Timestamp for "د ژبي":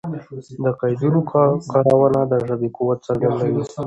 2.31-2.69